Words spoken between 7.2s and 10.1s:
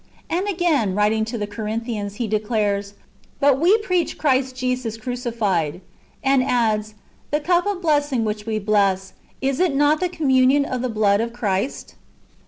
"The cup of blessing which we bless, is it not the